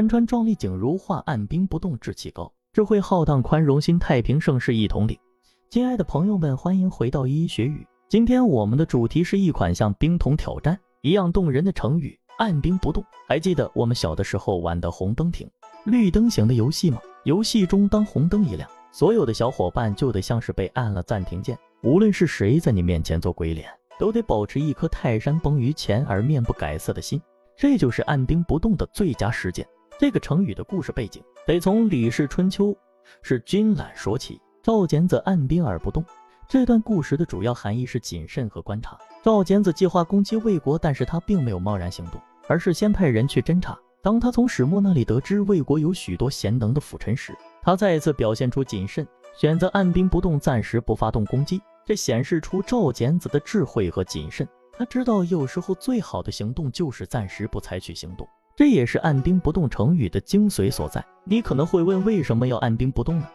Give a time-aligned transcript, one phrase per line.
[0.00, 5.14] 山川壮丽景如画，按兵不动志气高，智慧浩荡，宽容心太平盛世一统领。
[5.68, 7.86] 亲爱的朋友们，欢迎回到一一学语。
[8.08, 13.04] 今天我们的主题是一款像冰桶挑战一样动人的成语“按兵不动”。
[13.28, 15.46] 还记得我们小的时候玩的红灯停、
[15.84, 16.98] 绿灯行的游戏吗？
[17.24, 27.20] 游戏中当红灯一亮，所有的小伙伴就得像是被按了暂停键，无论是谁在你面前做鬼脸，都得保持一颗泰山崩于前而面不改色的心。
[27.54, 29.68] 这就是按兵不动的最佳实践。
[30.00, 32.68] 这个成语的故事背景得从《吕氏春秋》
[33.20, 34.40] 是君览说起。
[34.62, 36.02] 赵简子按兵而不动。
[36.48, 38.98] 这段故事的主要含义是谨慎和观察。
[39.22, 42.18] 赵简子计划攻击魏国，但是他并没有贸然行动，
[42.48, 43.78] 而是先派人去侦查。
[44.02, 49.06] 当他从始末那里得知魏国有许多贤能的辅臣时，他再一次表现出谨慎，
[49.36, 51.60] 选择按兵不动，暂时不发动攻击。
[51.84, 54.48] 这显示出赵简子的智慧和谨慎。
[54.72, 58.26] 他知道，有时候最好的行动就是暂时不采取行动，
[58.60, 61.02] 这也是按兵不动成语的精髓所在。
[61.24, 63.26] 你可能会问，为什么要按兵不动呢？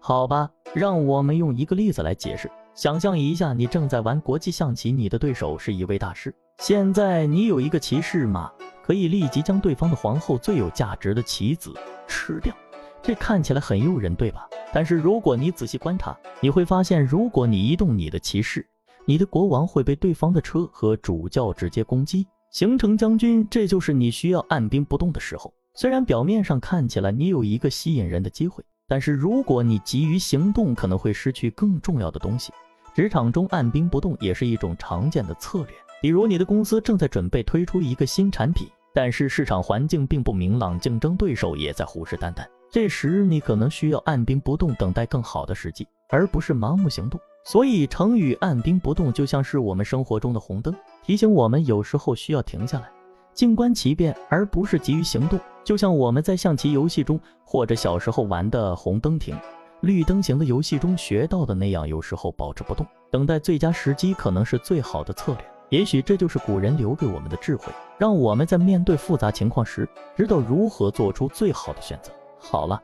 [0.00, 2.50] 好吧，让我们用一个例子来解释。
[2.74, 6.34] 想象一下，你正在玩国际象棋，你的对手是一位大师。
[6.58, 8.50] 现在你有一个骑士马，
[8.82, 11.72] 可以立即将对方的皇后最有价值的棋子
[12.08, 12.52] 吃掉。
[13.00, 14.48] 这看起来很诱人，对吧？
[14.72, 18.66] 但是如果你仔细观察，你会发现，如果你移动你的骑士，
[19.04, 23.44] 你的国王会被对方的车和主教直接攻击，形成将军。
[23.50, 25.52] 这就是你需要按兵不动的时候。
[25.74, 32.52] 虽然表面上看起来你有一个吸引人的机会，但是如果你急于行动，可能会失去更重要的东西。
[32.94, 35.68] 职场中按兵不动也是一种常见的策略。
[36.02, 42.46] 比如你的公司正在准备推出一个新产品，但是市场环境并不明朗，竞争对手也在虎视眈眈。
[42.70, 47.18] 这时你可能需要按兵不动，等待更好的时机，而不是盲目行动。
[47.44, 52.88] 所以，成语“按兵不动”就像是我们生活中的红灯，提醒我们有时候需要停下来，
[53.34, 55.38] 静观其变，而不是急于行动。
[55.64, 59.36] 就像我们在象棋游戏中，或者小时候玩的红灯停、
[59.80, 65.44] 绿灯行的游戏中学到的那样，有时候保持不动，等待最佳时机，可能是最好的策略。
[65.68, 72.12] 也许这就是古人留给我们的智慧，让我们在面对复杂情况时，知道如何做出最好的选择。
[72.38, 72.80] 好了，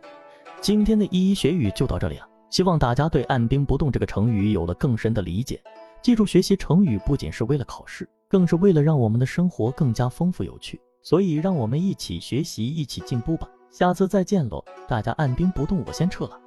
[0.61, 2.27] 今天的一一学语就到这里了。
[2.51, 5.61] 希望大家对“按兵不动”这个成语有了更深的理解。
[6.01, 10.81] 记住，学习成语不仅是为了考试，更是为了让我们的生活更加丰富有趣。
[11.03, 13.49] 所以，让我们一起学习，一起进步吧。
[13.71, 14.65] 下次再见喽！
[14.89, 16.41] 大家按兵不动，我先撤了。